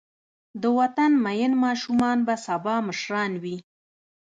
[0.61, 3.57] د وطن مین ماشومان به سبا مشران وي.